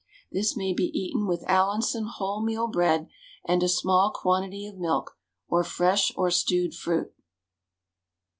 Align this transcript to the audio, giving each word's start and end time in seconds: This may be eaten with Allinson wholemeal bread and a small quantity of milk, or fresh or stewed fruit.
This 0.31 0.57
may 0.57 0.73
be 0.73 0.85
eaten 0.99 1.27
with 1.27 1.47
Allinson 1.47 2.07
wholemeal 2.07 2.71
bread 2.71 3.07
and 3.45 3.61
a 3.61 3.69
small 3.69 4.09
quantity 4.11 4.65
of 4.65 4.79
milk, 4.79 5.15
or 5.47 5.63
fresh 5.63 6.11
or 6.15 6.31
stewed 6.31 6.73
fruit. 6.73 7.13